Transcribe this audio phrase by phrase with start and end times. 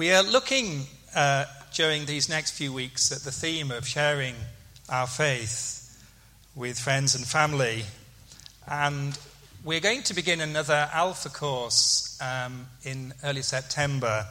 [0.00, 4.34] We are looking uh, during these next few weeks at the theme of sharing
[4.88, 6.02] our faith
[6.56, 7.84] with friends and family.
[8.66, 9.18] And
[9.62, 14.24] we're going to begin another Alpha course um, in early September.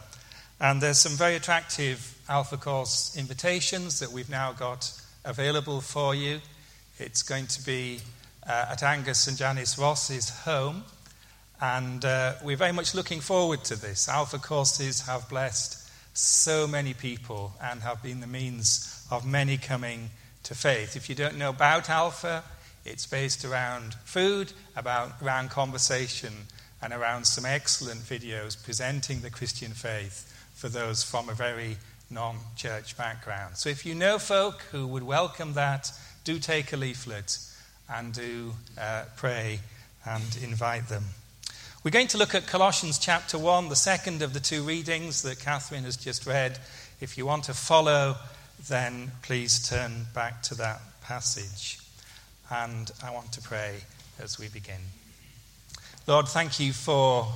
[0.60, 4.92] And there's some very attractive Alpha course invitations that we've now got
[5.24, 6.40] available for you.
[6.98, 8.00] It's going to be
[8.48, 10.84] uh, at Angus and Janice Ross's home.
[11.62, 14.08] And uh, we're very much looking forward to this.
[14.08, 20.10] Alpha courses have blessed so many people and have been the means of many coming
[20.44, 20.96] to faith.
[20.96, 22.44] If you don't know about Alpha,
[22.86, 26.34] it's based around food, about, around conversation,
[26.82, 31.78] and around some excellent videos presenting the Christian faith for those from a very
[32.10, 33.58] non church background.
[33.58, 35.92] So if you know folk who would welcome that,
[36.24, 37.38] do take a leaflet
[37.94, 39.60] and do uh, pray
[40.06, 41.04] and invite them.
[41.82, 45.40] We're going to look at Colossians chapter 1, the second of the two readings that
[45.40, 46.60] Catherine has just read.
[47.00, 48.18] If you want to follow,
[48.68, 51.80] then please turn back to that passage.
[52.52, 53.78] And I want to pray
[54.22, 54.82] as we begin.
[56.06, 57.30] Lord, thank you for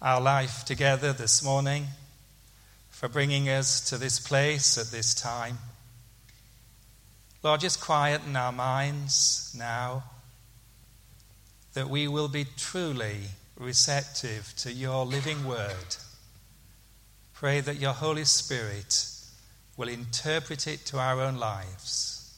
[0.00, 1.88] our life together this morning,
[2.88, 5.58] for bringing us to this place at this time.
[7.42, 10.04] Lord, just quieten our minds now
[11.74, 13.24] that we will be truly
[13.58, 15.96] receptive to your living word.
[17.34, 19.08] Pray that your Holy Spirit
[19.76, 22.34] will interpret it to our own lives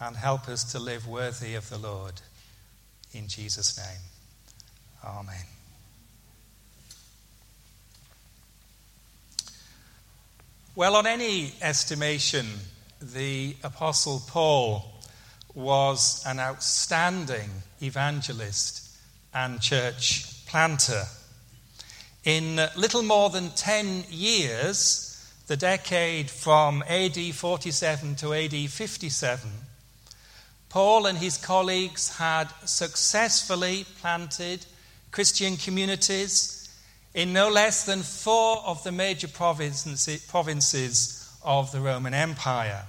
[0.00, 2.20] and help us to live worthy of the Lord.
[3.12, 4.00] In Jesus' name.
[5.04, 5.44] Amen.
[10.74, 12.46] Well, on any estimation,
[13.00, 14.84] the Apostle Paul
[15.54, 17.48] was an outstanding
[17.80, 18.85] evangelist
[19.36, 21.04] and church planter.
[22.24, 29.50] In little more than 10 years, the decade from AD 47 to AD 57,
[30.70, 34.64] Paul and his colleagues had successfully planted
[35.10, 36.74] Christian communities
[37.12, 40.28] in no less than four of the major provinces
[41.44, 42.86] of the Roman Empire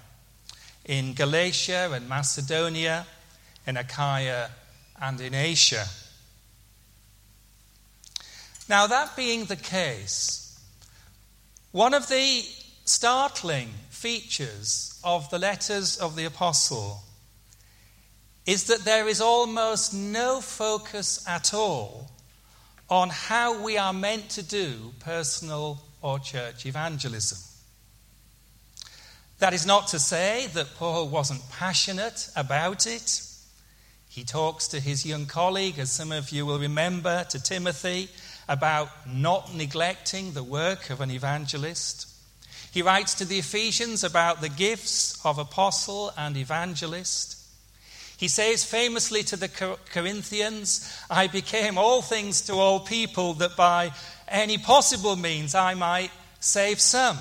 [0.85, 3.05] in Galatia and Macedonia,
[3.67, 4.49] in Achaia,
[5.01, 5.85] and in Asia.
[8.69, 10.59] Now, that being the case,
[11.71, 12.43] one of the
[12.85, 17.01] startling features of the letters of the Apostle
[18.45, 22.09] is that there is almost no focus at all
[22.89, 27.37] on how we are meant to do personal or church evangelism.
[29.39, 33.21] That is not to say that Paul wasn't passionate about it.
[34.09, 38.09] He talks to his young colleague, as some of you will remember, to Timothy,
[38.47, 42.07] about not neglecting the work of an evangelist.
[42.71, 47.37] He writes to the Ephesians about the gifts of apostle and evangelist.
[48.17, 53.91] He says famously to the Corinthians, I became all things to all people that by
[54.27, 57.17] any possible means I might save some.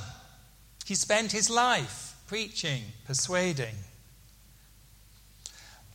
[0.86, 3.74] He spent his life preaching, persuading.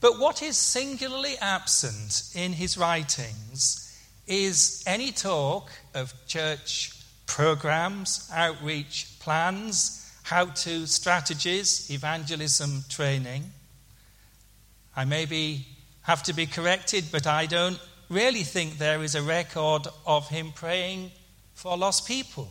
[0.02, 3.91] But what is singularly absent in his writings
[4.28, 6.94] is any talk of church
[7.26, 13.44] programs, outreach plans, how to strategies, evangelism training.
[14.96, 15.66] I maybe
[16.04, 17.80] have to be corrected, but I don't
[18.10, 21.12] really think there is a record of him praying
[21.54, 22.50] for lost people,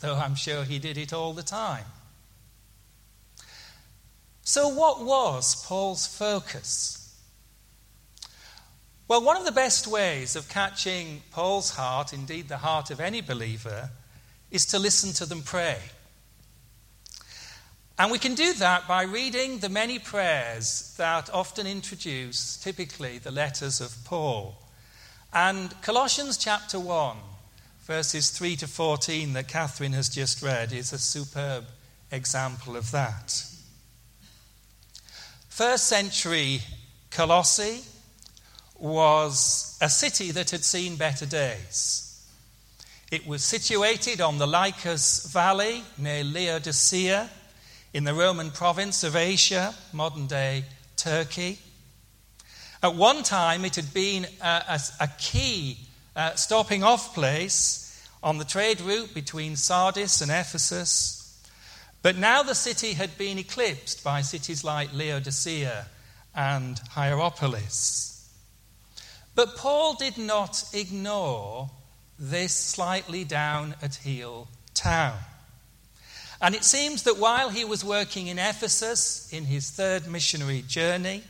[0.00, 1.84] though I'm sure he did it all the time.
[4.42, 6.99] So, what was Paul's focus?
[9.10, 13.20] Well, one of the best ways of catching Paul's heart, indeed the heart of any
[13.20, 13.90] believer,
[14.52, 15.78] is to listen to them pray.
[17.98, 23.32] And we can do that by reading the many prayers that often introduce, typically, the
[23.32, 24.54] letters of Paul.
[25.32, 27.16] And Colossians chapter 1,
[27.80, 31.64] verses 3 to 14, that Catherine has just read, is a superb
[32.12, 33.44] example of that.
[35.48, 36.60] First century
[37.10, 37.82] Colossae
[38.80, 42.06] was a city that had seen better days.
[43.10, 47.28] It was situated on the Lycus Valley near Laodicea
[47.92, 50.64] in the Roman province of Asia, modern day
[50.96, 51.58] Turkey.
[52.82, 55.78] At one time, it had been a, a, a key
[56.14, 61.16] uh, stopping off place on the trade route between Sardis and Ephesus.
[62.02, 65.86] But now the city had been eclipsed by cities like Laodicea
[66.34, 68.09] and Hierapolis.
[69.34, 71.70] But Paul did not ignore
[72.18, 75.18] this slightly down at heel town.
[76.42, 81.22] And it seems that while he was working in Ephesus in his third missionary journey,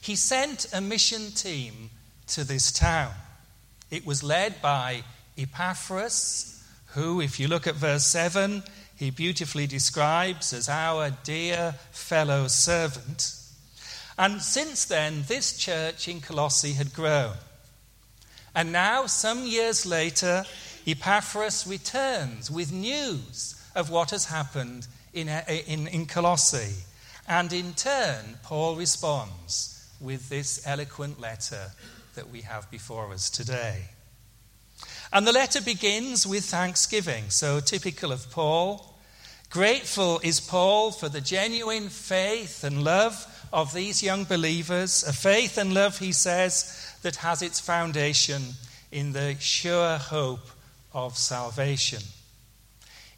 [0.00, 1.90] he sent a mission team
[2.28, 3.12] to this town.
[3.90, 5.02] It was led by
[5.36, 6.62] Epaphras,
[6.94, 8.62] who, if you look at verse 7,
[8.96, 13.34] he beautifully describes as our dear fellow servant.
[14.20, 17.32] And since then, this church in Colossae had grown.
[18.54, 20.44] And now, some years later,
[20.86, 26.84] Epaphras returns with news of what has happened in, uh, in, in Colossae.
[27.26, 31.70] And in turn, Paul responds with this eloquent letter
[32.14, 33.84] that we have before us today.
[35.14, 38.98] And the letter begins with thanksgiving, so typical of Paul.
[39.48, 45.58] Grateful is Paul for the genuine faith and love of these young believers, a faith
[45.58, 48.42] and love, he says, that has its foundation
[48.92, 50.50] in the sure hope
[50.92, 52.02] of salvation.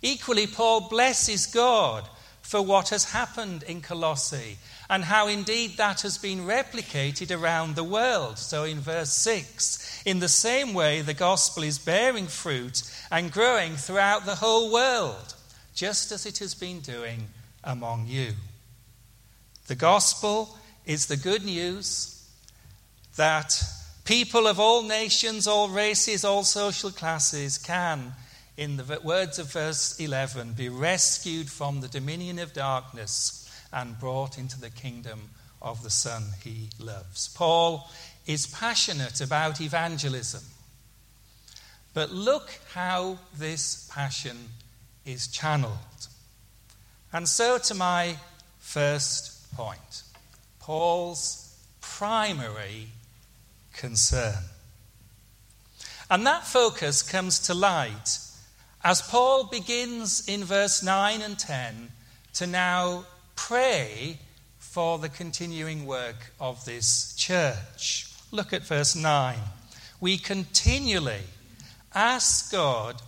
[0.03, 2.09] Equally, Paul blesses God
[2.43, 4.59] for what has happened in Colossae
[4.91, 8.37] and how indeed that has been replicated around the world.
[8.37, 13.77] So, in verse 6, in the same way, the gospel is bearing fruit and growing
[13.77, 15.35] throughout the whole world,
[15.75, 17.29] just as it has been doing
[17.65, 18.33] among you.
[19.67, 20.57] The gospel
[20.87, 22.29] is the good news
[23.17, 23.63] that
[24.05, 28.13] people of all nations, all races, all social classes can
[28.57, 34.39] in the words of verse 11, be rescued from the dominion of darkness and brought
[34.39, 35.31] into the kingdom
[35.63, 37.29] of the Son he loves.
[37.29, 37.89] Paul
[38.27, 40.43] is passionate about evangelism.
[41.95, 44.37] But look how this passion
[45.05, 45.77] is channeled.
[47.13, 48.17] And so to my
[48.59, 50.03] first point
[50.61, 52.89] Paul's primary
[53.73, 54.45] concern.
[56.11, 58.19] And that focus comes to light
[58.85, 61.91] as Paul begins in verse 9 and 10
[62.35, 63.05] to now
[63.37, 64.19] pray
[64.59, 68.11] for the continuing work of this church.
[68.31, 69.37] Look at verse 9.
[70.01, 71.25] We continually
[71.95, 73.01] ask God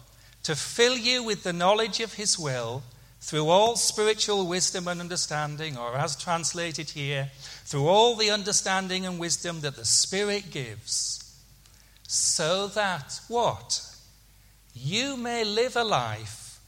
[0.45, 2.83] to fill you with the knowledge of his will
[3.27, 7.31] through all spiritual wisdom and understanding, or as translated here,
[7.65, 11.21] through all the understanding and wisdom that the Spirit gives,
[12.07, 13.81] so that what?
[14.75, 16.61] you may live a life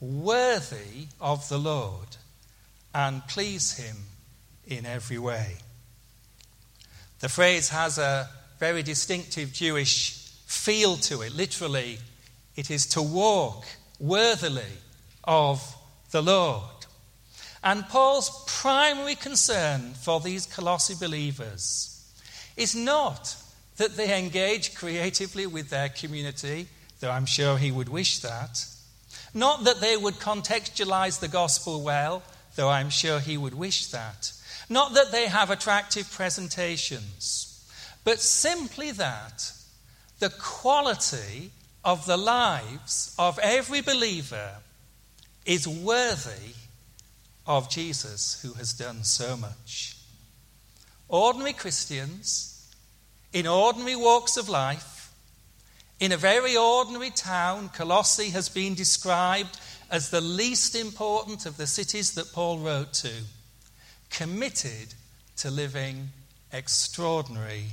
[0.00, 2.08] worthy of the Lord
[2.92, 3.96] and please Him
[4.66, 5.56] in every way.
[7.20, 8.28] The phrase has a
[8.58, 11.34] very distinctive Jewish feel to it.
[11.34, 11.98] Literally,
[12.56, 13.64] it is to walk
[14.00, 14.62] worthily
[15.22, 15.76] of
[16.12, 16.62] the Lord.
[17.64, 22.12] And Paul's primary concern for these Colossi believers
[22.56, 23.36] is not
[23.76, 26.68] that they engage creatively with their community
[27.02, 28.64] though I'm sure he would wish that.
[29.34, 32.22] Not that they would contextualize the gospel well,
[32.54, 34.32] though I'm sure he would wish that.
[34.68, 37.68] Not that they have attractive presentations,
[38.04, 39.52] but simply that
[40.20, 41.50] the quality
[41.84, 44.52] of the lives of every believer
[45.44, 46.54] is worthy
[47.46, 49.96] of Jesus who has done so much.
[51.08, 52.74] Ordinary Christians
[53.32, 55.02] in ordinary walks of life
[56.02, 61.66] in a very ordinary town, Colossae has been described as the least important of the
[61.68, 63.12] cities that Paul wrote to,
[64.10, 64.94] committed
[65.36, 66.08] to living
[66.52, 67.66] extraordinary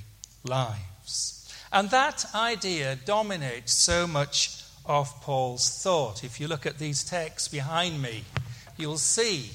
[0.44, 1.52] lives.
[1.74, 6.24] And that idea dominates so much of Paul's thought.
[6.24, 8.24] If you look at these texts behind me,
[8.76, 9.52] you'll see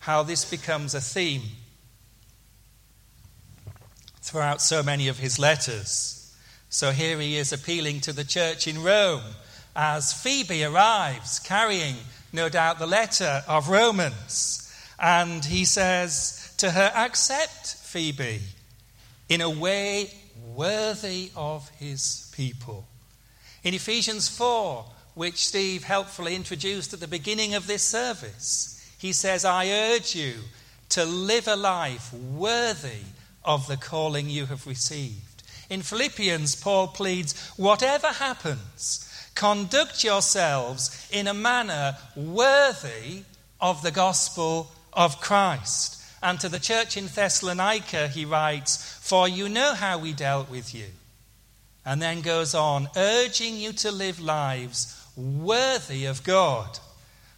[0.00, 1.42] how this becomes a theme
[4.22, 6.34] throughout so many of his letters.
[6.70, 9.22] So here he is appealing to the church in Rome
[9.76, 11.96] as Phoebe arrives, carrying,
[12.32, 14.64] no doubt, the letter of Romans.
[14.98, 18.40] And he says to her, Accept Phoebe
[19.28, 20.10] in a way
[20.54, 22.86] worthy of his people.
[23.64, 24.84] In Ephesians 4,
[25.14, 30.34] which Steve helpfully introduced at the beginning of this service, he says, I urge you
[30.90, 33.04] to live a life worthy
[33.44, 35.42] of the calling you have received.
[35.68, 43.22] In Philippians, Paul pleads, whatever happens, conduct yourselves in a manner worthy
[43.60, 46.02] of the gospel of Christ.
[46.22, 50.74] And to the church in Thessalonica, he writes, For you know how we dealt with
[50.74, 50.86] you.
[51.88, 56.78] And then goes on, urging you to live lives worthy of God,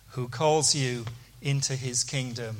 [0.09, 1.05] who calls you
[1.41, 2.57] into his kingdom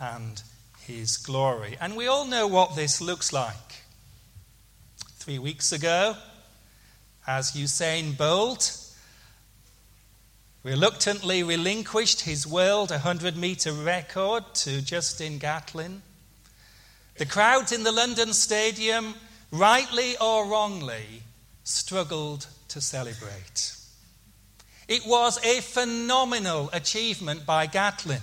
[0.00, 0.40] and
[0.78, 1.76] his glory.
[1.80, 3.82] And we all know what this looks like
[5.16, 6.14] three weeks ago
[7.26, 8.80] as Usain Bolt
[10.62, 16.02] reluctantly relinquished his world 100 metre record to Justin Gatlin.
[17.16, 19.16] The crowds in the London Stadium,
[19.50, 21.23] rightly or wrongly,
[21.64, 23.76] struggled to celebrate.
[24.86, 28.22] It was a phenomenal achievement by Gatlin,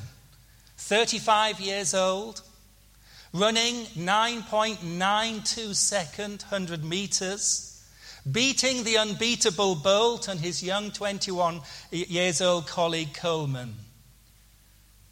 [0.77, 2.41] 35 years old,
[3.33, 7.71] running 9.92 second 100 metres
[8.29, 13.74] beating the unbeatable Bolt and his young 21 years old colleague Coleman.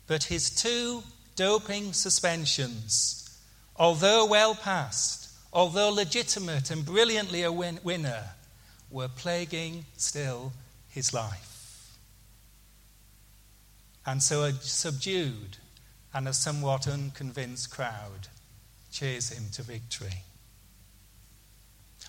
[0.07, 1.03] But his two
[1.35, 3.39] doping suspensions,
[3.75, 8.23] although well passed, although legitimate and brilliantly a win- winner,
[8.89, 10.51] were plaguing still
[10.89, 11.97] his life.
[14.05, 15.57] And so a subdued
[16.13, 18.27] and a somewhat unconvinced crowd
[18.91, 20.23] cheers him to victory.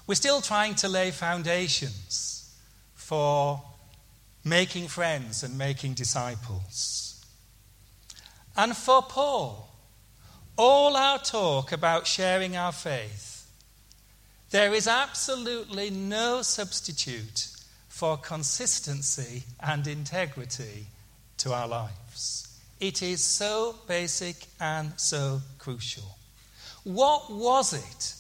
[0.07, 2.57] We're still trying to lay foundations
[2.95, 3.63] for
[4.45, 7.25] making friends and making disciples.
[8.57, 9.69] And for Paul,
[10.57, 13.30] all our talk about sharing our faith,
[14.51, 17.49] there is absolutely no substitute
[17.89, 20.87] for consistency and integrity
[21.39, 22.47] to our lives.
[22.81, 26.17] It is so basic and so crucial.
[26.85, 28.15] What was it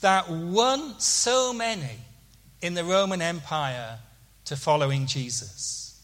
[0.00, 1.98] that won so many
[2.60, 3.98] in the Roman Empire
[4.46, 6.00] to following Jesus.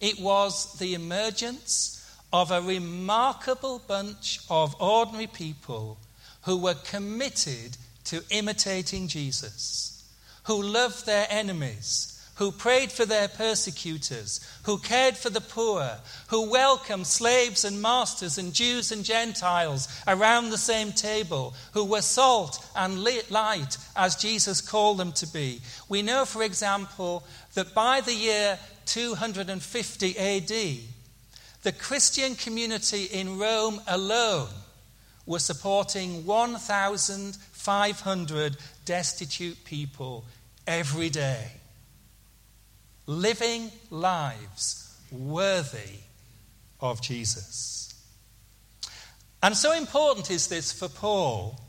[0.00, 1.92] It was the emergence
[2.32, 5.98] of a remarkable bunch of ordinary people
[6.42, 10.04] who were committed to imitating Jesus,
[10.44, 15.90] who loved their enemies, who prayed for their persecutors, who cared for the poor,
[16.28, 22.02] who welcomed slaves and masters and Jews and Gentiles around the same table, who were
[22.02, 25.62] salt and light as Jesus called them to be.
[25.88, 30.78] We know, for example, that by the year 250 AD,
[31.62, 34.48] the Christian community in Rome alone
[35.24, 36.24] were supporting
[37.66, 40.24] 1,500 destitute people
[40.66, 41.50] every day
[43.06, 46.00] living lives worthy
[46.80, 47.94] of Jesus.
[49.42, 51.60] And so important is this for Paul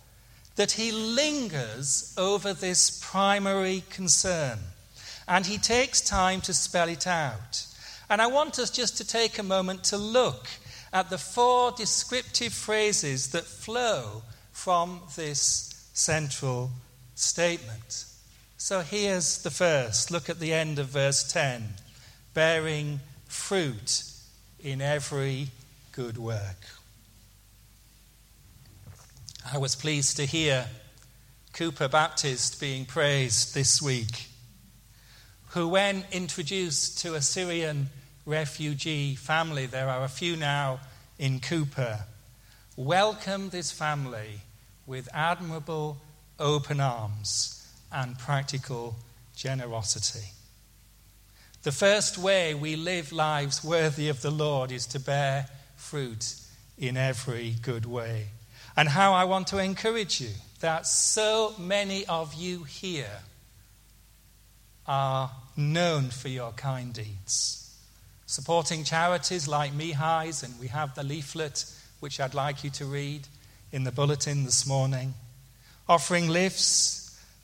[0.56, 4.58] that he lingers over this primary concern
[5.27, 7.66] and he takes time to spell it out.
[8.10, 10.48] And I want us just to take a moment to look
[10.92, 16.70] at the four descriptive phrases that flow from this central
[17.16, 18.06] statement.
[18.56, 20.12] So here's the first.
[20.12, 21.74] Look at the end of verse 10
[22.36, 24.04] bearing fruit
[24.60, 25.48] in every
[25.92, 26.68] good work.
[29.51, 30.68] I was pleased to hear
[31.54, 34.27] Cupar Baptist being praised this week,
[35.50, 37.89] who, when introduced to a Syrian
[38.24, 40.80] refugee family, there are a few now
[41.18, 42.01] in Cupar,
[42.75, 44.42] welcomed this family
[44.88, 45.98] with admirable
[46.39, 48.96] open arms and practical
[49.36, 50.32] generosity.
[51.63, 56.36] The first way we live lives worthy of the Lord is to bear fruit
[56.77, 58.29] in every good way.
[58.77, 60.29] And how I want to encourage you
[60.62, 63.20] that so many of you here
[64.88, 67.75] are known for your kind deeds.
[68.27, 71.65] Supporting charities like Mihai's, and we have the leaflet
[72.00, 73.27] which I'd like you to read
[73.71, 75.13] in the bulletin this morning.
[75.88, 76.97] Offering lifts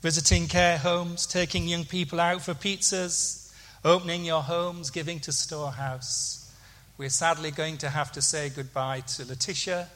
[0.04, 3.50] visiting care homes, taking young people out for pizzas,
[3.86, 6.52] opening your homes, giving to Storehouse.
[6.98, 9.88] We're sadly going to have to say goodbye to Letitia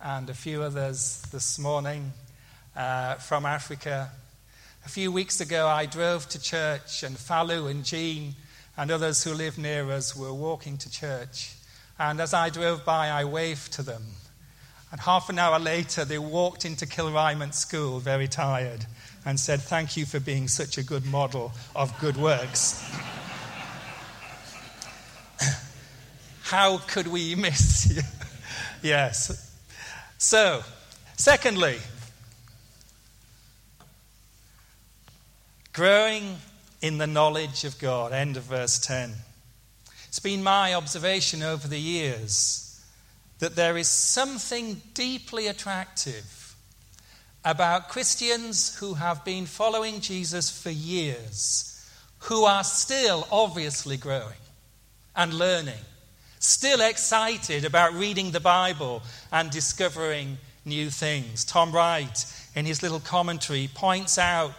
[0.00, 2.12] and a few others this morning
[2.76, 4.12] uh, from Africa.
[4.86, 8.36] A few weeks ago, I drove to church, and Falu and Jean
[8.76, 11.56] and others who live near us were walking to church.
[11.98, 14.04] And as I drove by, I waved to them.
[14.90, 18.86] And half an hour later, they walked into Kilrymont School very tired
[19.24, 22.82] and said, Thank you for being such a good model of good works.
[26.42, 28.02] How could we miss you?
[28.82, 29.54] yes.
[30.16, 30.62] So,
[31.16, 31.78] secondly,
[35.74, 36.38] growing
[36.80, 38.12] in the knowledge of God.
[38.12, 39.14] End of verse 10.
[40.06, 42.67] It's been my observation over the years
[43.38, 46.56] that there is something deeply attractive
[47.44, 51.88] about Christians who have been following Jesus for years,
[52.20, 54.42] who are still obviously growing
[55.14, 55.84] and learning,
[56.40, 59.02] still excited about reading the Bible
[59.32, 61.44] and discovering new things.
[61.44, 64.52] Tom Wright, in his little commentary, points out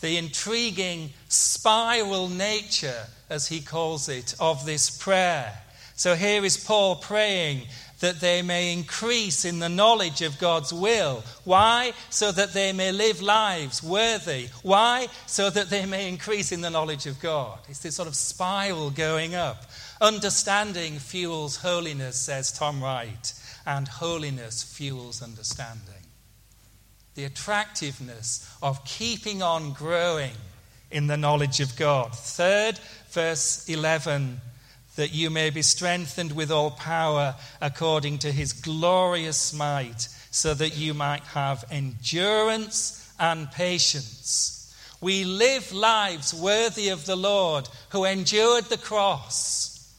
[0.00, 5.52] the intriguing spiral nature, as he calls it, of this prayer.
[5.96, 7.62] So here is Paul praying
[8.00, 11.22] that they may increase in the knowledge of God's will.
[11.44, 11.92] Why?
[12.10, 14.48] So that they may live lives worthy.
[14.62, 15.08] Why?
[15.26, 17.58] So that they may increase in the knowledge of God.
[17.68, 19.64] It's this sort of spiral going up.
[20.00, 23.32] Understanding fuels holiness, says Tom Wright,
[23.64, 25.94] and holiness fuels understanding.
[27.14, 30.32] The attractiveness of keeping on growing
[30.90, 32.14] in the knowledge of God.
[32.14, 34.40] Third, verse 11
[34.96, 40.76] that you may be strengthened with all power according to his glorious might, so that
[40.76, 44.74] you might have endurance and patience.
[45.00, 49.94] We live lives worthy of the Lord who endured the cross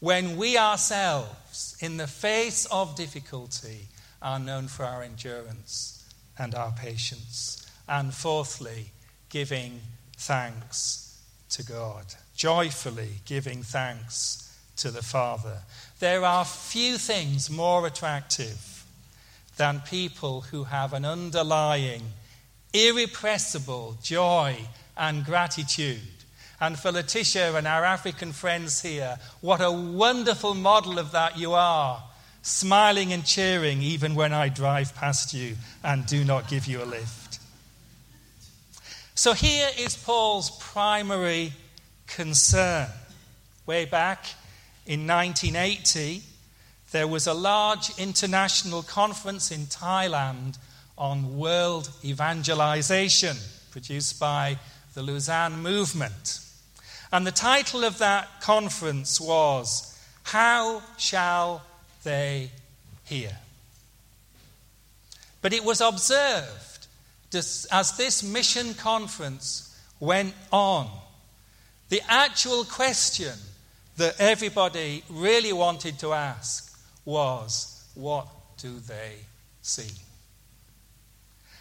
[0.00, 3.88] when we ourselves, in the face of difficulty,
[4.20, 6.04] are known for our endurance
[6.38, 7.66] and our patience.
[7.88, 8.92] And fourthly,
[9.30, 9.80] giving
[10.16, 11.18] thanks
[11.50, 12.04] to God
[12.36, 15.58] joyfully giving thanks to the Father.
[15.98, 18.84] There are few things more attractive
[19.56, 22.02] than people who have an underlying,
[22.74, 24.56] irrepressible joy
[24.96, 26.00] and gratitude.
[26.60, 31.52] And for Letitia and our African friends here, what a wonderful model of that you
[31.54, 32.02] are.
[32.42, 36.84] Smiling and cheering even when I drive past you and do not give you a
[36.84, 37.40] lift.
[39.14, 41.52] So here is Paul's primary
[42.06, 42.88] concern.
[43.66, 44.26] Way back
[44.86, 46.22] in 1980,
[46.92, 50.56] there was a large international conference in Thailand
[50.96, 53.36] on world evangelization,
[53.70, 54.58] produced by
[54.94, 56.40] the Lausanne Movement.
[57.12, 61.62] And the title of that conference was How Shall
[62.02, 62.50] They
[63.04, 63.36] Hear?
[65.42, 66.86] But it was observed
[67.34, 70.88] as this mission conference went on
[71.88, 73.32] the actual question
[73.96, 78.28] that everybody really wanted to ask was what
[78.58, 79.14] do they
[79.62, 79.90] see?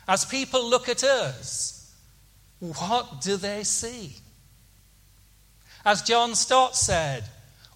[0.08, 1.94] As people look at us,
[2.60, 4.16] what do they see?
[5.84, 7.24] As John Stott said,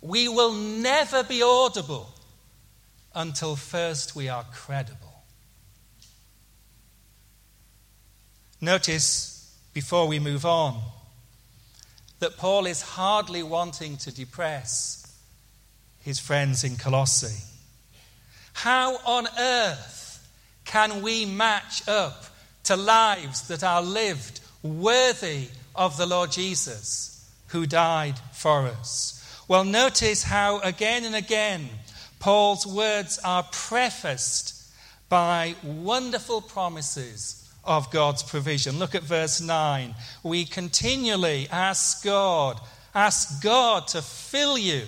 [0.01, 2.09] we will never be audible
[3.13, 5.23] until first we are credible.
[8.61, 10.81] Notice, before we move on,
[12.19, 15.05] that Paul is hardly wanting to depress
[15.99, 17.43] his friends in Colossae.
[18.53, 20.27] How on earth
[20.65, 22.25] can we match up
[22.63, 29.15] to lives that are lived worthy of the Lord Jesus who died for us?
[29.47, 31.69] Well, notice how again and again
[32.19, 34.55] Paul's words are prefaced
[35.07, 38.79] by wonderful promises of God's provision.
[38.79, 39.95] Look at verse 9.
[40.23, 42.59] We continually ask God,
[42.95, 44.83] ask God to fill you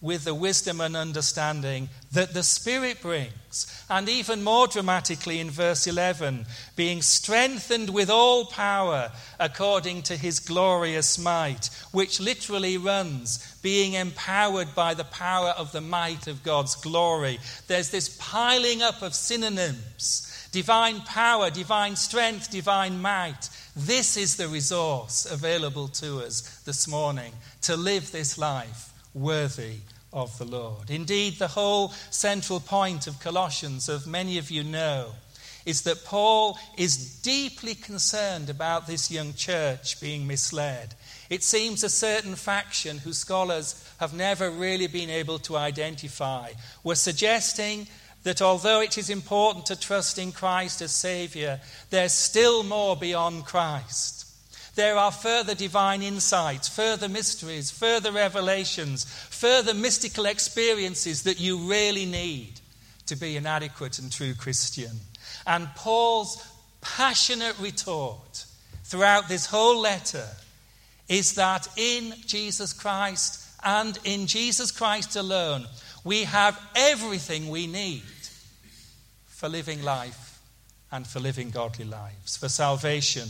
[0.00, 3.84] with the wisdom and understanding that the Spirit brings.
[3.90, 10.38] And even more dramatically in verse 11, being strengthened with all power according to his
[10.38, 16.76] glorious might, which literally runs, being empowered by the power of the might of God's
[16.76, 17.40] glory.
[17.66, 23.48] There's this piling up of synonyms divine power, divine strength, divine might.
[23.76, 29.76] This is the resource available to us this morning to live this life worthy
[30.12, 30.90] of the Lord.
[30.90, 35.12] Indeed, the whole central point of Colossians, of many of you know,
[35.64, 40.92] is that Paul is deeply concerned about this young church being misled.
[41.30, 46.50] It seems a certain faction whose scholars have never really been able to identify
[46.82, 47.86] were suggesting
[48.24, 53.44] that although it is important to trust in Christ as Saviour, there's still more beyond
[53.46, 54.26] Christ.
[54.74, 62.06] There are further divine insights, further mysteries, further revelations, further mystical experiences that you really
[62.06, 62.60] need
[63.06, 65.00] to be an adequate and true Christian.
[65.46, 66.46] And Paul's
[66.80, 68.44] passionate retort
[68.84, 70.26] throughout this whole letter
[71.08, 75.66] is that in Jesus Christ and in Jesus Christ alone,
[76.04, 78.02] we have everything we need
[79.26, 80.40] for living life
[80.90, 83.28] and for living godly lives, for salvation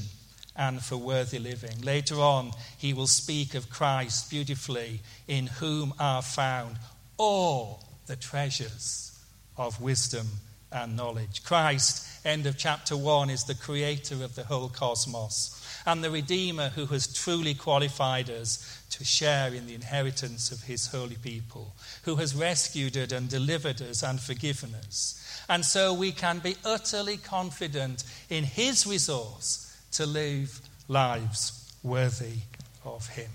[0.57, 1.81] and for worthy living.
[1.83, 6.76] Later on, he will speak of Christ beautifully, in whom are found
[7.16, 9.18] all the treasures
[9.57, 10.26] of wisdom
[10.72, 11.44] and knowledge.
[11.44, 15.54] Christ, end of chapter 1, is the creator of the whole cosmos
[15.87, 20.88] and the Redeemer who has truly qualified us to share in the inheritance of his
[20.88, 25.42] holy people, who has rescued us and delivered us and forgiven us.
[25.48, 32.38] And so we can be utterly confident in his resource to live lives worthy
[32.85, 33.31] of Him.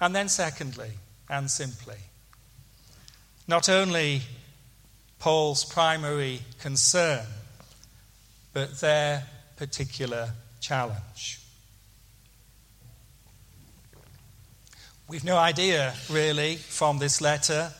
[0.00, 0.90] And then, secondly,
[1.28, 1.98] and simply,
[3.46, 4.22] not only
[5.22, 7.24] Paul's primary concern,
[8.52, 9.22] but their
[9.56, 10.30] particular
[10.60, 11.40] challenge.
[15.06, 17.70] We've no idea, really, from this letter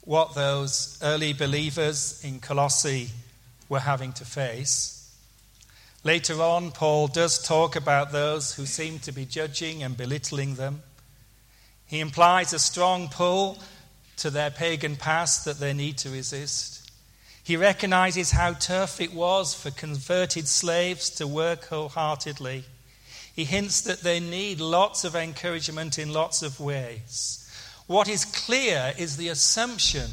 [0.00, 3.10] what those early believers in Colossae
[3.68, 5.16] were having to face.
[6.02, 10.82] Later on, Paul does talk about those who seem to be judging and belittling them.
[11.86, 13.60] He implies a strong pull
[14.16, 16.90] to their pagan past that they need to resist.
[17.42, 22.64] He recognizes how tough it was for converted slaves to work wholeheartedly.
[23.34, 27.40] He hints that they need lots of encouragement in lots of ways.
[27.86, 30.10] What is clear is the assumption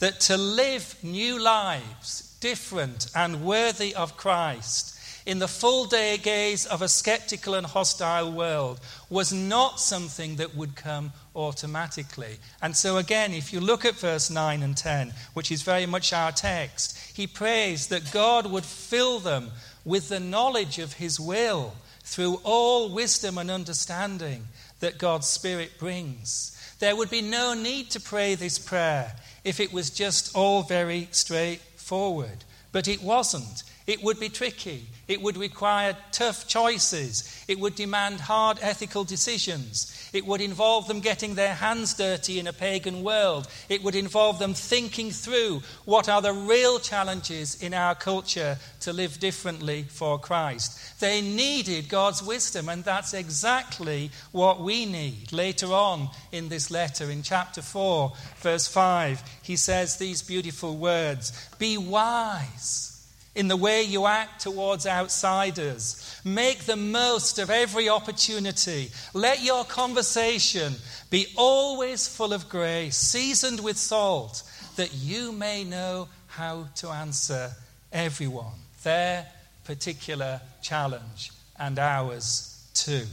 [0.00, 4.99] that to live new lives, different and worthy of Christ,
[5.30, 10.56] in the full day gaze of a skeptical and hostile world was not something that
[10.56, 12.36] would come automatically.
[12.60, 16.12] And so, again, if you look at verse 9 and 10, which is very much
[16.12, 19.52] our text, he prays that God would fill them
[19.84, 24.48] with the knowledge of his will through all wisdom and understanding
[24.80, 26.60] that God's Spirit brings.
[26.80, 29.14] There would be no need to pray this prayer
[29.44, 32.44] if it was just all very straightforward.
[32.72, 33.62] But it wasn't.
[33.86, 34.86] It would be tricky.
[35.10, 37.44] It would require tough choices.
[37.48, 40.08] It would demand hard ethical decisions.
[40.12, 43.48] It would involve them getting their hands dirty in a pagan world.
[43.68, 48.92] It would involve them thinking through what are the real challenges in our culture to
[48.92, 51.00] live differently for Christ.
[51.00, 55.32] They needed God's wisdom, and that's exactly what we need.
[55.32, 61.32] Later on in this letter, in chapter 4, verse 5, he says these beautiful words
[61.58, 62.89] Be wise
[63.34, 66.20] in the way you act towards outsiders.
[66.24, 68.90] Make the most of every opportunity.
[69.14, 70.74] Let your conversation
[71.10, 74.42] be always full of grace, seasoned with salt,
[74.76, 77.50] that you may know how to answer
[77.92, 78.58] everyone.
[78.82, 79.26] Their
[79.64, 83.04] particular challenge and ours too.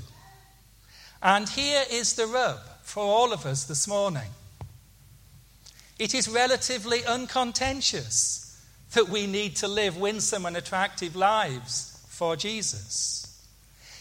[1.21, 4.29] And here is the rub for all of us this morning
[5.99, 8.46] it is relatively uncontentious
[8.93, 13.45] that we need to live winsome and attractive lives for Jesus.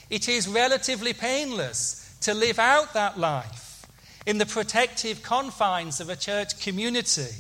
[0.09, 3.87] It is relatively painless to live out that life
[4.25, 7.35] in the protective confines of a church community.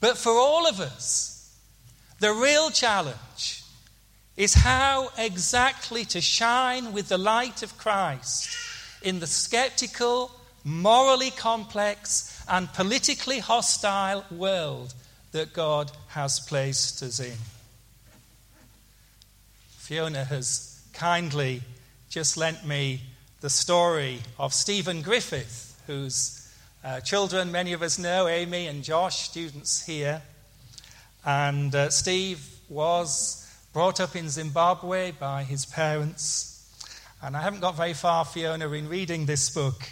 [0.00, 1.56] But for all of us,
[2.20, 3.62] the real challenge
[4.36, 8.48] is how exactly to shine with the light of Christ
[9.02, 10.32] in the skeptical,
[10.64, 14.94] morally complex, and politically hostile world
[15.34, 17.36] that God has placed us in.
[19.78, 21.60] Fiona has kindly
[22.08, 23.00] just lent me
[23.40, 26.48] the story of Stephen Griffith, whose
[26.84, 30.22] uh, children many of us know, Amy and Josh, students here.
[31.26, 36.72] And uh, Steve was brought up in Zimbabwe by his parents.
[37.20, 39.82] And I haven't got very far, Fiona, in reading this book,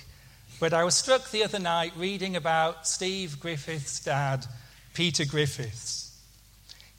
[0.60, 4.46] but I was struck the other night reading about Steve Griffith's dad,
[4.94, 6.18] Peter Griffiths.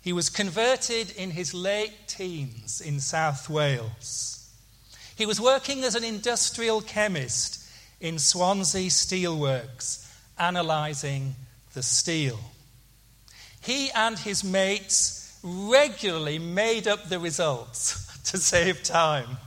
[0.01, 4.49] He was converted in his late teens in South Wales.
[5.15, 7.63] He was working as an industrial chemist
[8.01, 10.05] in Swansea Steelworks,
[10.37, 11.35] analysing
[11.73, 12.39] the steel.
[13.61, 19.37] He and his mates regularly made up the results to save time.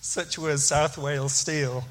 [0.00, 1.84] Such was South Wales Steel.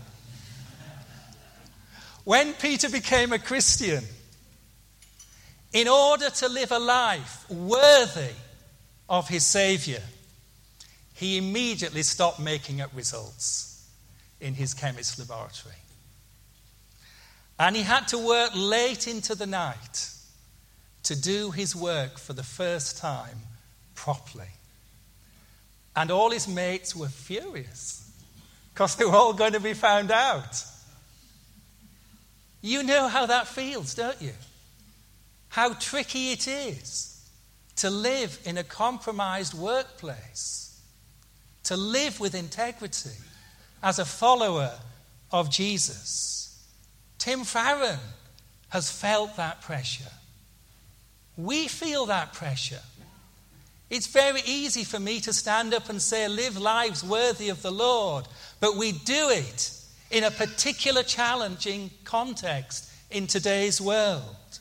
[2.24, 4.04] When Peter became a Christian,
[5.76, 8.32] in order to live a life worthy
[9.10, 10.02] of his Savior,
[11.14, 13.86] he immediately stopped making up results
[14.40, 15.76] in his chemist's laboratory.
[17.60, 20.12] And he had to work late into the night
[21.04, 23.40] to do his work for the first time
[23.96, 24.48] properly.
[25.94, 28.10] And all his mates were furious
[28.74, 30.64] because they were all going to be found out.
[32.62, 34.32] You know how that feels, don't you?
[35.56, 37.30] How tricky it is
[37.78, 40.82] to live in a compromised workplace,
[41.64, 43.18] to live with integrity
[43.82, 44.74] as a follower
[45.32, 46.62] of Jesus.
[47.18, 48.00] Tim Farron
[48.68, 50.12] has felt that pressure.
[51.38, 52.84] We feel that pressure.
[53.90, 57.72] It's very easy for me to stand up and say, live lives worthy of the
[57.72, 58.28] Lord,
[58.60, 59.72] but we do it
[60.12, 64.60] in a particular challenging context in today's world.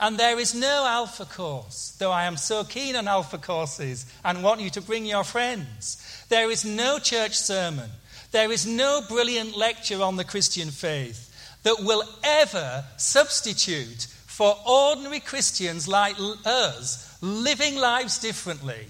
[0.00, 4.42] And there is no alpha course, though I am so keen on alpha courses and
[4.42, 6.24] want you to bring your friends.
[6.30, 7.90] There is no church sermon.
[8.32, 11.26] There is no brilliant lecture on the Christian faith
[11.64, 18.86] that will ever substitute for ordinary Christians like us living lives differently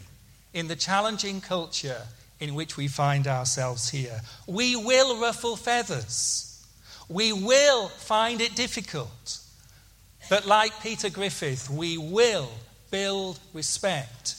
[0.55, 2.03] in the challenging culture
[2.38, 4.20] in which we find ourselves here.
[4.46, 6.64] We will ruffle feathers.
[7.09, 9.40] We will find it difficult.
[10.31, 12.49] But like Peter Griffith, we will
[12.93, 14.37] build respect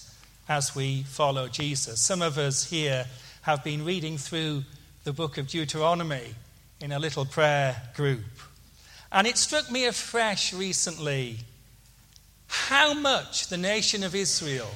[0.48, 2.00] as we follow Jesus.
[2.00, 3.06] Some of us here
[3.42, 4.64] have been reading through
[5.04, 6.34] the book of Deuteronomy
[6.80, 8.24] in a little prayer group.
[9.12, 11.40] And it struck me afresh recently
[12.48, 14.72] how much the nation of Israel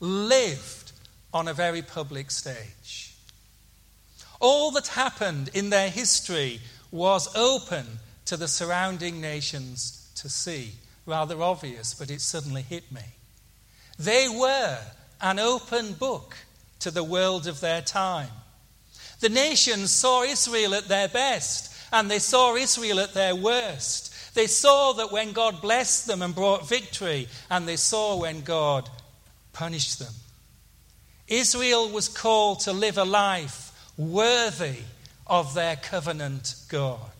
[0.00, 0.92] lived
[1.34, 3.14] on a very public stage.
[4.40, 7.84] All that happened in their history was open
[8.24, 10.72] to the surrounding nations to see.
[11.06, 13.02] Rather obvious, but it suddenly hit me.
[13.98, 14.78] They were
[15.20, 16.36] an open book
[16.80, 18.30] to the world of their time.
[19.20, 24.34] The nations saw Israel at their best, and they saw Israel at their worst.
[24.34, 28.88] They saw that when God blessed them and brought victory, and they saw when God
[29.52, 30.14] punished them.
[31.28, 34.78] Israel was called to live a life worthy
[35.26, 37.12] of their covenant God.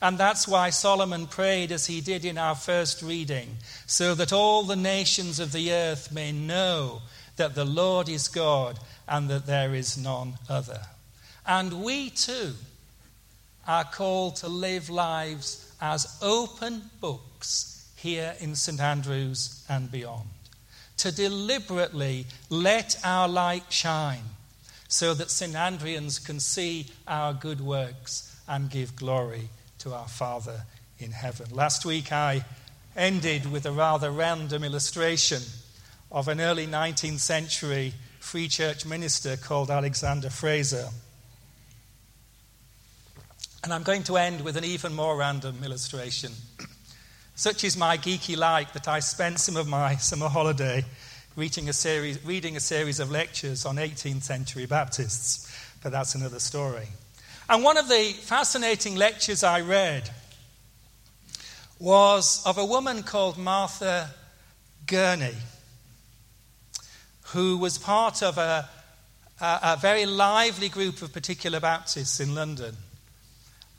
[0.00, 3.56] And that's why Solomon prayed as he did in our first reading,
[3.86, 7.02] so that all the nations of the earth may know
[7.36, 8.78] that the Lord is God
[9.08, 10.80] and that there is none other.
[11.46, 12.54] And we too
[13.66, 20.28] are called to live lives as open books here in St Andrews and beyond.
[20.98, 24.22] To deliberately let our light shine
[24.88, 29.48] so that St Andrians can see our good works and give glory
[29.86, 30.64] to our Father
[30.98, 31.46] in heaven.
[31.52, 32.44] Last week I
[32.96, 35.40] ended with a rather random illustration
[36.10, 40.88] of an early 19th century free church minister called Alexander Fraser.
[43.62, 46.32] And I'm going to end with an even more random illustration.
[47.36, 50.84] Such is my geeky like that I spent some of my summer holiday
[51.36, 55.48] reading a series, reading a series of lectures on 18th century Baptists,
[55.80, 56.88] but that's another story.
[57.48, 60.10] And one of the fascinating lectures I read
[61.78, 64.10] was of a woman called Martha
[64.86, 65.36] Gurney,
[67.26, 68.68] who was part of a,
[69.40, 72.76] a, a, very lively group of particular Baptists in London.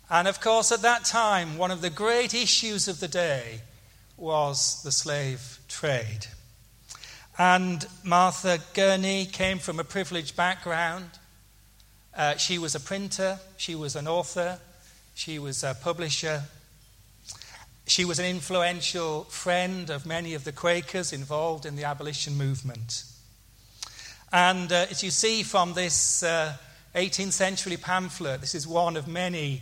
[0.10, 3.62] And of course, at that time, one of the great issues of the day
[4.16, 6.28] was the slave trade.
[7.38, 11.10] And Martha Gurney came from a privileged background.
[12.18, 14.58] Uh, she was a printer, she was an author,
[15.14, 16.42] she was a publisher.
[17.86, 23.04] She was an influential friend of many of the Quakers involved in the abolition movement.
[24.34, 26.54] And uh, as you see from this uh,
[26.96, 29.62] 18th century pamphlet, this is one of many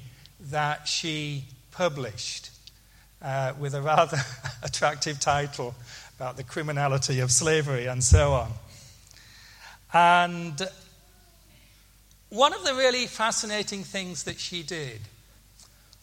[0.50, 2.52] that she published
[3.22, 4.18] uh, with a rather
[4.64, 5.76] attractive title
[6.18, 8.52] about the criminality of slavery and so on.
[9.94, 10.70] And
[12.30, 15.02] one of the really fascinating things that she did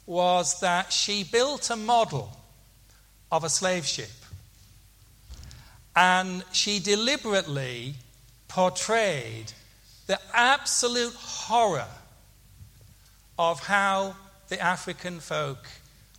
[0.07, 2.37] was that she built a model
[3.31, 4.11] of a slave ship.
[5.95, 7.95] And she deliberately
[8.49, 9.53] portrayed
[10.07, 11.89] the absolute horror
[13.39, 14.17] of how
[14.49, 15.67] the African folk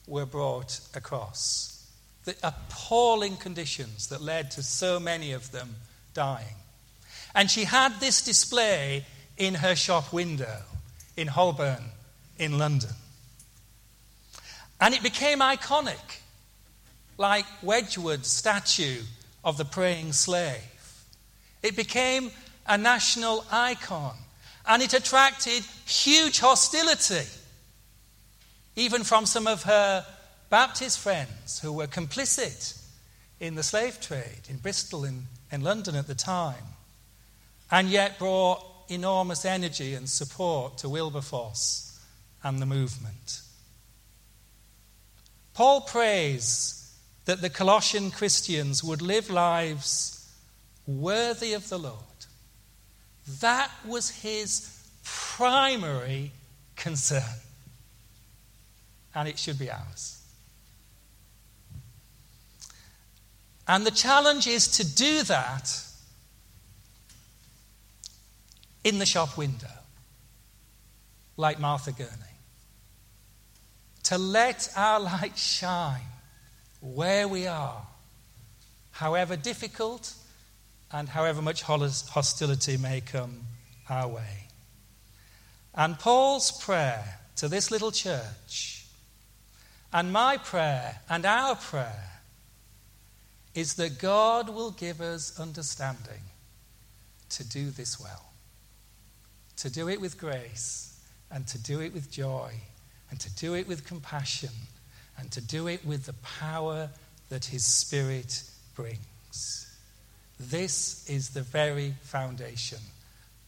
[0.08, 1.88] were brought across.
[2.26, 5.76] The appalling conditions that led to so many of them
[6.14, 6.56] dying.
[7.36, 9.06] And she had this display
[9.38, 10.62] in her shop window
[11.16, 11.84] in Holborn,
[12.38, 12.90] in London.
[14.82, 16.20] And it became iconic,
[17.18, 19.02] like Wedgwood's statue
[19.44, 20.62] of the praying slave.
[21.62, 22.32] It became
[22.68, 24.16] a national icon,
[24.68, 27.28] and it attracted huge hostility,
[28.76, 30.06] even from some of her
[30.50, 32.80] Baptist friends who were complicit
[33.40, 36.64] in the slave trade in Bristol and London at the time,
[37.72, 42.00] and yet brought enormous energy and support to Wilberforce
[42.44, 43.42] and the movement.
[45.54, 46.92] Paul prays
[47.26, 50.32] that the Colossian Christians would live lives
[50.88, 51.98] worthy of the Lord.
[53.40, 56.32] That was his primary
[56.76, 57.40] concern.
[59.16, 60.20] And it should be ours.
[63.68, 65.74] And the challenge is to do that
[68.84, 69.68] in the shop window,
[71.38, 72.10] like Martha Gurney.
[74.04, 76.02] To let our light shine
[76.82, 77.82] where we are,
[78.92, 80.14] however difficult
[80.92, 83.42] and however much hostility may come
[83.90, 84.48] our way.
[85.74, 88.86] And Paul's prayer to this little church,
[89.92, 92.10] and my prayer and our prayer,
[93.56, 96.22] is that God will give us understanding
[97.30, 98.33] to do this well,
[99.58, 101.00] to do it with grace,
[101.32, 102.54] and to do it with joy,
[103.10, 104.50] and to do it with compassion,
[105.18, 106.90] and to do it with the power
[107.30, 108.44] that His Spirit
[108.76, 109.72] brings.
[110.40, 112.80] This is the very foundation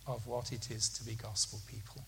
[0.07, 2.03] of what it is to be gospel people.